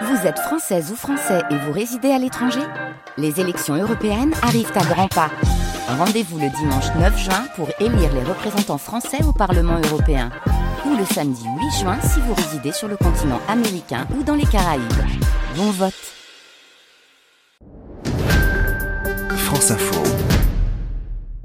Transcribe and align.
Vous 0.00 0.26
êtes 0.26 0.38
française 0.38 0.90
ou 0.90 0.96
français 0.96 1.42
et 1.50 1.56
vous 1.56 1.72
résidez 1.72 2.10
à 2.10 2.18
l'étranger 2.18 2.62
Les 3.18 3.40
élections 3.40 3.74
européennes 3.74 4.32
arrivent 4.42 4.72
à 4.74 4.84
grands 4.84 5.08
pas. 5.08 5.30
Rendez-vous 5.86 6.38
le 6.38 6.48
dimanche 6.48 6.86
9 6.98 7.18
juin 7.18 7.44
pour 7.56 7.68
élire 7.78 8.12
les 8.14 8.22
représentants 8.22 8.78
français 8.78 9.22
au 9.22 9.32
Parlement 9.32 9.78
européen. 9.90 10.30
Ou 10.86 10.96
le 10.96 11.04
samedi 11.04 11.44
8 11.44 11.80
juin 11.80 11.98
si 12.00 12.20
vous 12.20 12.32
résidez 12.32 12.72
sur 12.72 12.88
le 12.88 12.96
continent 12.96 13.40
américain 13.48 14.06
ou 14.18 14.22
dans 14.22 14.34
les 14.34 14.46
Caraïbes. 14.46 14.82
Bon 15.56 15.70
vote 15.70 15.92
France 19.36 19.72
Info. 19.72 20.02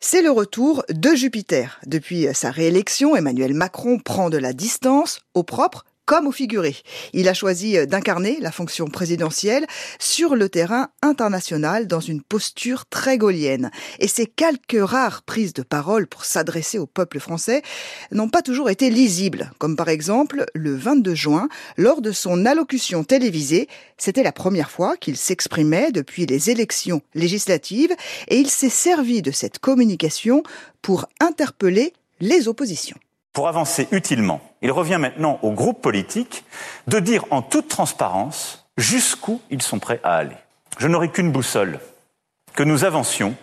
C'est 0.00 0.22
le 0.22 0.32
retour 0.32 0.82
de 0.90 1.14
Jupiter. 1.14 1.80
Depuis 1.86 2.26
sa 2.34 2.50
réélection, 2.50 3.14
Emmanuel 3.14 3.54
Macron 3.54 3.98
prend 3.98 4.30
de 4.30 4.36
la 4.36 4.52
distance 4.52 5.20
au 5.34 5.44
propre 5.44 5.84
comme 6.06 6.26
au 6.26 6.32
figuré. 6.32 6.76
Il 7.12 7.28
a 7.28 7.34
choisi 7.34 7.86
d'incarner 7.86 8.38
la 8.40 8.50
fonction 8.50 8.86
présidentielle 8.86 9.66
sur 9.98 10.34
le 10.34 10.48
terrain 10.48 10.88
international 11.00 11.86
dans 11.86 12.00
une 12.00 12.22
posture 12.22 12.86
très 12.86 13.18
gaulienne. 13.18 13.70
Et 13.98 14.08
ces 14.08 14.26
quelques 14.26 14.80
rares 14.80 15.22
prises 15.22 15.52
de 15.52 15.62
parole 15.62 16.06
pour 16.06 16.24
s'adresser 16.24 16.78
au 16.78 16.86
peuple 16.86 17.20
français 17.20 17.62
n'ont 18.10 18.28
pas 18.28 18.42
toujours 18.42 18.70
été 18.70 18.90
lisibles, 18.90 19.50
comme 19.58 19.76
par 19.76 19.88
exemple 19.88 20.44
le 20.54 20.74
22 20.74 21.14
juin, 21.14 21.48
lors 21.76 22.02
de 22.02 22.12
son 22.12 22.46
allocution 22.46 23.04
télévisée. 23.04 23.68
C'était 23.96 24.22
la 24.22 24.32
première 24.32 24.70
fois 24.70 24.96
qu'il 24.96 25.16
s'exprimait 25.16 25.92
depuis 25.92 26.26
les 26.26 26.50
élections 26.50 27.02
législatives 27.14 27.94
et 28.28 28.38
il 28.38 28.50
s'est 28.50 28.68
servi 28.68 29.22
de 29.22 29.30
cette 29.30 29.58
communication 29.58 30.42
pour 30.82 31.06
interpeller 31.20 31.92
les 32.20 32.48
oppositions. 32.48 32.98
Pour 33.32 33.48
avancer 33.48 33.88
utilement, 33.92 34.42
il 34.60 34.70
revient 34.70 34.98
maintenant 35.00 35.38
aux 35.42 35.52
groupes 35.52 35.80
politiques 35.80 36.44
de 36.86 36.98
dire 36.98 37.24
en 37.30 37.40
toute 37.40 37.68
transparence 37.68 38.66
jusqu'où 38.76 39.40
ils 39.50 39.62
sont 39.62 39.78
prêts 39.78 40.00
à 40.04 40.16
aller. 40.16 40.36
Je 40.78 40.86
n'aurai 40.86 41.10
qu'une 41.10 41.32
boussole, 41.32 41.80
que 42.54 42.62
nous 42.62 42.84
avancions 42.84 43.34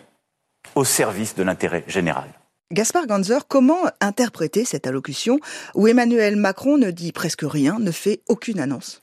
au 0.75 0.85
service 0.85 1.33
de 1.35 1.41
l'intérêt 1.41 1.83
général. 1.87 2.29
Gaspard 2.71 3.07
Ganzer, 3.07 3.47
comment 3.47 3.79
interpréter 3.99 4.63
cette 4.63 4.85
allocution 4.85 5.39
où 5.73 5.87
Emmanuel 5.87 6.35
Macron 6.35 6.77
ne 6.77 6.91
dit 6.91 7.11
presque 7.11 7.41
rien, 7.43 7.79
ne 7.79 7.89
fait 7.89 8.21
aucune 8.27 8.59
annonce? 8.59 8.99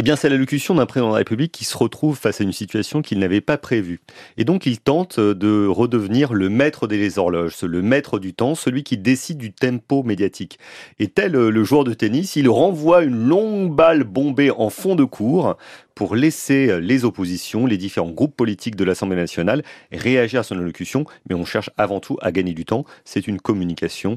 Eh 0.00 0.02
bien, 0.04 0.14
c'est 0.14 0.28
l'allocution 0.28 0.76
d'un 0.76 0.86
président 0.86 1.08
de 1.08 1.14
la 1.14 1.18
République 1.18 1.50
qui 1.50 1.64
se 1.64 1.76
retrouve 1.76 2.16
face 2.16 2.40
à 2.40 2.44
une 2.44 2.52
situation 2.52 3.02
qu'il 3.02 3.18
n'avait 3.18 3.40
pas 3.40 3.58
prévue. 3.58 3.98
Et 4.36 4.44
donc, 4.44 4.64
il 4.64 4.78
tente 4.78 5.18
de 5.18 5.66
redevenir 5.66 6.34
le 6.34 6.48
maître 6.48 6.86
des 6.86 7.18
horloges, 7.18 7.60
le 7.62 7.82
maître 7.82 8.20
du 8.20 8.32
temps, 8.32 8.54
celui 8.54 8.84
qui 8.84 8.96
décide 8.96 9.38
du 9.38 9.52
tempo 9.52 10.04
médiatique. 10.04 10.60
Et 11.00 11.08
tel 11.08 11.32
le 11.32 11.64
joueur 11.64 11.82
de 11.82 11.94
tennis, 11.94 12.36
il 12.36 12.48
renvoie 12.48 13.02
une 13.02 13.26
longue 13.26 13.74
balle 13.74 14.04
bombée 14.04 14.52
en 14.52 14.70
fond 14.70 14.94
de 14.94 15.02
cours 15.02 15.56
pour 15.96 16.14
laisser 16.14 16.80
les 16.80 17.04
oppositions, 17.04 17.66
les 17.66 17.76
différents 17.76 18.12
groupes 18.12 18.36
politiques 18.36 18.76
de 18.76 18.84
l'Assemblée 18.84 19.16
nationale 19.16 19.64
réagir 19.90 20.38
à 20.38 20.42
son 20.44 20.56
allocution. 20.56 21.06
Mais 21.28 21.34
on 21.34 21.44
cherche 21.44 21.70
avant 21.76 21.98
tout 21.98 22.18
à 22.22 22.30
gagner 22.30 22.52
du 22.52 22.64
temps. 22.64 22.84
C'est 23.04 23.26
une 23.26 23.40
communication 23.40 24.16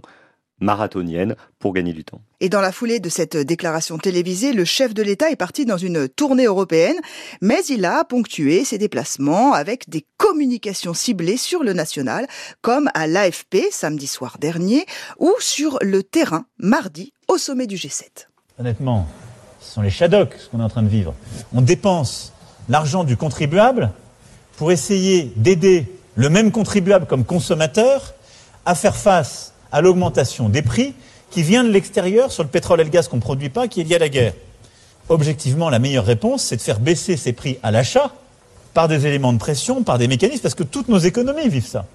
marathonienne 0.62 1.36
pour 1.60 1.74
gagner 1.74 1.92
du 1.92 2.06
temps. 2.06 2.22
Et 2.40 2.50
dans 2.50 2.62
la 2.62 2.72
foulée 2.72 3.00
de 3.00 3.10
cette 3.10 3.36
déclaration 3.36 3.98
télévisée, 3.98 4.54
le 4.54 4.64
chef 4.64 4.94
de 4.94 5.04
l'État 5.04 5.30
est 5.30 5.36
parti 5.36 5.66
dans 5.66 5.78
une 5.78 6.08
tournée 6.08 6.46
européenne, 6.46 6.96
mais 7.42 7.62
il 7.70 7.84
a 7.84 8.04
ponctué 8.06 8.64
ses 8.64 8.78
déplacements 8.78 9.54
avec 9.54 9.90
des 9.90 10.06
communications 10.18 10.94
ciblées 10.94 11.38
sur 11.38 11.64
le 11.64 11.74
national, 11.74 12.28
comme 12.62 12.90
à 12.94 13.08
l'AFP 13.08 13.58
samedi 13.72 14.08
soir 14.08 14.38
dernier, 14.40 14.86
ou 15.20 15.34
sur 15.40 15.78
le 15.82 16.04
terrain 16.04 16.46
mardi 16.58 17.14
au 17.28 17.38
sommet 17.38 17.68
du 17.68 17.76
G7. 17.76 18.28
Honnêtement, 18.60 19.08
ce 19.60 19.74
sont 19.74 19.82
les 19.82 19.90
Shadocks 19.90 20.36
ce 20.38 20.50
qu'on 20.50 20.60
est 20.60 20.64
en 20.64 20.70
train 20.70 20.84
de 20.84 20.90
vivre. 20.90 21.16
On 21.54 21.62
dépense 21.62 22.34
l'argent 22.70 23.04
du 23.04 23.18
contribuable 23.18 23.92
pour 24.58 24.72
essayer 24.72 25.34
d'aider 25.36 25.88
le 26.16 26.30
même 26.30 26.52
contribuable 26.52 27.06
comme 27.08 27.26
consommateur 27.26 28.14
à 28.66 28.76
faire 28.76 28.96
face 28.96 29.51
à 29.72 29.82
l'augmentation 29.82 30.50
des 30.50 30.62
prix 30.62 30.94
qui 31.30 31.44
vient 31.44 31.64
de 31.64 31.70
l'extérieur 31.70 32.32
sur 32.32 32.44
le 32.44 32.50
pétrole 32.50 32.82
et 32.82 32.84
le 32.84 32.90
gaz 32.90 33.08
qu'on 33.08 33.16
ne 33.18 33.22
produit 33.22 33.50
pas, 33.50 33.68
qui 33.68 33.82
est 33.82 33.84
lié 33.84 33.96
à 33.96 34.00
la 34.00 34.10
guerre. 34.10 34.34
Objectivement, 35.10 35.70
la 35.70 35.80
meilleure 35.80 36.06
réponse, 36.06 36.44
c'est 36.44 36.58
de 36.58 36.62
faire 36.62 36.80
baisser 36.80 37.18
ces 37.18 37.34
prix 37.34 37.58
à 37.64 37.72
l'achat 37.72 38.14
par 38.74 38.88
des 38.88 39.08
éléments 39.08 39.34
de 39.34 39.38
pression, 39.38 39.84
par 39.84 39.98
des 39.98 40.08
mécanismes, 40.08 40.42
parce 40.42 40.56
que 40.56 40.64
toutes 40.64 40.88
nos 40.88 41.00
économies 41.00 41.50
vivent 41.50 41.66
ça. 41.66 41.86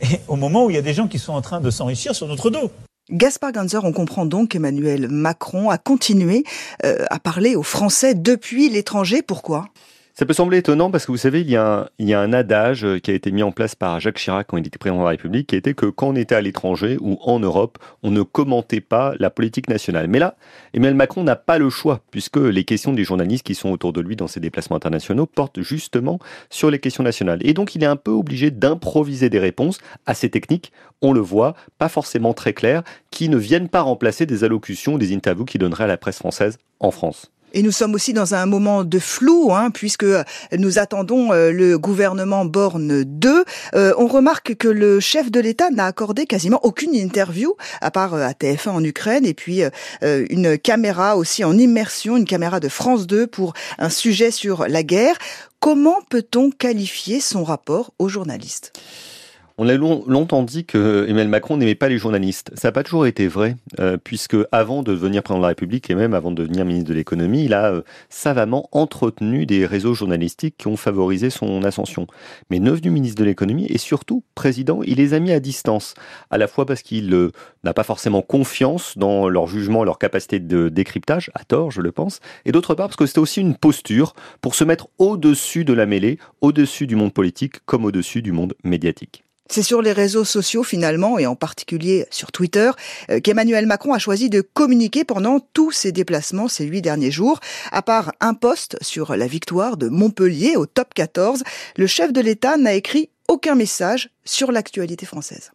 Et 0.00 0.20
au 0.28 0.36
moment 0.36 0.64
où 0.64 0.70
il 0.70 0.74
y 0.74 0.78
a 0.78 0.82
des 0.82 0.94
gens 0.94 1.06
qui 1.06 1.18
sont 1.18 1.32
en 1.32 1.42
train 1.42 1.60
de 1.60 1.70
s'enrichir 1.70 2.14
sur 2.14 2.26
notre 2.26 2.50
dos. 2.50 2.70
Gaspard 3.10 3.52
Ganzer, 3.52 3.84
on 3.84 3.92
comprend 3.92 4.26
donc 4.26 4.50
qu'Emmanuel 4.50 5.08
Macron 5.08 5.70
a 5.70 5.78
continué 5.78 6.44
euh, 6.84 7.04
à 7.10 7.18
parler 7.18 7.56
aux 7.56 7.62
Français 7.62 8.14
depuis 8.14 8.68
l'étranger. 8.68 9.22
Pourquoi? 9.22 9.66
Ça 10.14 10.26
peut 10.26 10.34
sembler 10.34 10.58
étonnant 10.58 10.90
parce 10.90 11.06
que 11.06 11.12
vous 11.12 11.16
savez, 11.16 11.40
il 11.40 11.48
y, 11.48 11.56
a 11.56 11.88
un, 11.98 12.32
adage 12.34 12.86
qui 13.02 13.10
a 13.10 13.14
été 13.14 13.32
mis 13.32 13.42
en 13.42 13.50
place 13.50 13.74
par 13.74 13.98
Jacques 13.98 14.18
Chirac 14.18 14.46
quand 14.46 14.58
il 14.58 14.66
était 14.66 14.78
président 14.78 14.98
de 14.98 15.04
la 15.04 15.10
République, 15.10 15.46
qui 15.46 15.56
était 15.56 15.72
que 15.72 15.86
quand 15.86 16.08
on 16.08 16.16
était 16.16 16.34
à 16.34 16.42
l'étranger 16.42 16.98
ou 17.00 17.18
en 17.22 17.40
Europe, 17.40 17.78
on 18.02 18.10
ne 18.10 18.22
commentait 18.22 18.82
pas 18.82 19.14
la 19.18 19.30
politique 19.30 19.70
nationale. 19.70 20.08
Mais 20.08 20.18
là, 20.18 20.36
Emmanuel 20.74 20.96
Macron 20.96 21.24
n'a 21.24 21.36
pas 21.36 21.56
le 21.56 21.70
choix, 21.70 22.00
puisque 22.10 22.36
les 22.36 22.64
questions 22.64 22.92
des 22.92 23.04
journalistes 23.04 23.44
qui 23.44 23.54
sont 23.54 23.70
autour 23.70 23.94
de 23.94 24.02
lui 24.02 24.14
dans 24.14 24.26
ses 24.26 24.40
déplacements 24.40 24.76
internationaux 24.76 25.24
portent 25.24 25.62
justement 25.62 26.18
sur 26.50 26.70
les 26.70 26.78
questions 26.78 27.02
nationales. 27.02 27.38
Et 27.42 27.54
donc, 27.54 27.74
il 27.74 27.82
est 27.82 27.86
un 27.86 27.96
peu 27.96 28.10
obligé 28.10 28.50
d'improviser 28.50 29.30
des 29.30 29.38
réponses 29.38 29.78
assez 30.04 30.28
techniques, 30.28 30.72
on 31.00 31.14
le 31.14 31.20
voit, 31.20 31.54
pas 31.78 31.88
forcément 31.88 32.34
très 32.34 32.52
claires, 32.52 32.82
qui 33.10 33.30
ne 33.30 33.38
viennent 33.38 33.68
pas 33.68 33.80
remplacer 33.80 34.26
des 34.26 34.44
allocutions 34.44 34.94
ou 34.94 34.98
des 34.98 35.14
interviews 35.14 35.46
qui 35.46 35.56
donneraient 35.56 35.84
à 35.84 35.88
la 35.88 35.96
presse 35.96 36.18
française 36.18 36.58
en 36.80 36.90
France. 36.90 37.32
Et 37.52 37.62
nous 37.62 37.72
sommes 37.72 37.94
aussi 37.94 38.12
dans 38.12 38.34
un 38.34 38.46
moment 38.46 38.84
de 38.84 38.98
flou, 38.98 39.52
hein, 39.52 39.70
puisque 39.70 40.06
nous 40.56 40.78
attendons 40.78 41.32
euh, 41.32 41.50
le 41.50 41.78
gouvernement 41.78 42.44
Borne 42.44 43.04
2. 43.04 43.44
Euh, 43.74 43.94
on 43.98 44.06
remarque 44.06 44.54
que 44.54 44.68
le 44.68 45.00
chef 45.00 45.30
de 45.30 45.40
l'État 45.40 45.70
n'a 45.70 45.86
accordé 45.86 46.26
quasiment 46.26 46.60
aucune 46.62 46.94
interview, 46.94 47.54
à 47.80 47.90
part 47.90 48.14
euh, 48.14 48.26
à 48.26 48.32
TF1 48.32 48.70
en 48.70 48.84
Ukraine, 48.84 49.26
et 49.26 49.34
puis 49.34 49.62
une 50.02 50.58
caméra 50.58 51.16
aussi 51.16 51.44
en 51.44 51.56
immersion, 51.56 52.16
une 52.16 52.24
caméra 52.24 52.60
de 52.60 52.68
France 52.68 53.06
2 53.06 53.26
pour 53.26 53.54
un 53.78 53.90
sujet 53.90 54.30
sur 54.30 54.66
la 54.68 54.82
guerre. 54.82 55.16
Comment 55.60 56.00
peut-on 56.08 56.50
qualifier 56.50 57.20
son 57.20 57.44
rapport 57.44 57.92
aux 57.98 58.08
journalistes? 58.08 58.72
On 59.58 59.68
a 59.68 59.74
longtemps 59.74 60.42
dit 60.42 60.64
que 60.64 61.04
Emmanuel 61.04 61.28
Macron 61.28 61.56
n'aimait 61.56 61.74
pas 61.74 61.88
les 61.88 61.98
journalistes. 61.98 62.50
Ça 62.54 62.68
n'a 62.68 62.72
pas 62.72 62.82
toujours 62.82 63.06
été 63.06 63.28
vrai, 63.28 63.56
euh, 63.80 63.96
puisque 64.02 64.36
avant 64.50 64.82
de 64.82 64.92
devenir 64.92 65.22
président 65.22 65.40
de 65.40 65.42
la 65.42 65.48
République 65.48 65.90
et 65.90 65.94
même 65.94 66.14
avant 66.14 66.30
de 66.30 66.36
devenir 66.36 66.64
ministre 66.64 66.88
de 66.88 66.94
l'économie, 66.94 67.44
il 67.44 67.54
a 67.54 67.72
euh, 67.72 67.82
savamment 68.08 68.68
entretenu 68.72 69.46
des 69.46 69.66
réseaux 69.66 69.94
journalistiques 69.94 70.56
qui 70.58 70.68
ont 70.68 70.76
favorisé 70.76 71.30
son 71.30 71.64
ascension. 71.64 72.06
Mais 72.50 72.60
devenu 72.60 72.90
ministre 72.90 73.20
de 73.20 73.24
l'économie 73.24 73.66
et 73.66 73.78
surtout 73.78 74.24
président, 74.34 74.82
il 74.82 74.96
les 74.96 75.14
a 75.14 75.20
mis 75.20 75.32
à 75.32 75.40
distance, 75.40 75.94
à 76.30 76.38
la 76.38 76.48
fois 76.48 76.66
parce 76.66 76.82
qu'il 76.82 77.12
euh, 77.14 77.30
n'a 77.64 77.74
pas 77.74 77.82
forcément 77.82 78.22
confiance 78.22 78.96
dans 78.96 79.28
leur 79.28 79.46
jugement, 79.46 79.84
leur 79.84 79.98
capacité 79.98 80.40
de 80.40 80.68
décryptage, 80.68 81.30
à 81.34 81.44
tort, 81.44 81.70
je 81.70 81.80
le 81.80 81.92
pense, 81.92 82.20
et 82.44 82.52
d'autre 82.52 82.74
part 82.74 82.88
parce 82.88 82.96
que 82.96 83.06
c'était 83.06 83.18
aussi 83.18 83.40
une 83.40 83.56
posture 83.56 84.14
pour 84.40 84.54
se 84.54 84.64
mettre 84.64 84.88
au-dessus 84.98 85.64
de 85.64 85.72
la 85.72 85.86
mêlée, 85.86 86.18
au-dessus 86.40 86.86
du 86.86 86.96
monde 86.96 87.12
politique 87.12 87.64
comme 87.66 87.84
au-dessus 87.84 88.22
du 88.22 88.32
monde 88.32 88.54
médiatique. 88.64 89.24
C'est 89.52 89.62
sur 89.62 89.82
les 89.82 89.92
réseaux 89.92 90.24
sociaux 90.24 90.62
finalement, 90.62 91.18
et 91.18 91.26
en 91.26 91.36
particulier 91.36 92.06
sur 92.10 92.32
Twitter, 92.32 92.70
euh, 93.10 93.20
qu'Emmanuel 93.20 93.66
Macron 93.66 93.92
a 93.92 93.98
choisi 93.98 94.30
de 94.30 94.40
communiquer 94.40 95.04
pendant 95.04 95.40
tous 95.40 95.72
ses 95.72 95.92
déplacements 95.92 96.48
ces 96.48 96.64
huit 96.64 96.80
derniers 96.80 97.10
jours. 97.10 97.38
À 97.70 97.82
part 97.82 98.12
un 98.20 98.32
post 98.32 98.78
sur 98.80 99.14
la 99.14 99.26
victoire 99.26 99.76
de 99.76 99.90
Montpellier 99.90 100.56
au 100.56 100.64
top 100.64 100.94
14, 100.94 101.42
le 101.76 101.86
chef 101.86 102.14
de 102.14 102.22
l'État 102.22 102.56
n'a 102.56 102.72
écrit 102.72 103.10
aucun 103.28 103.54
message 103.54 104.08
sur 104.24 104.52
l'actualité 104.52 105.04
française. 105.04 105.52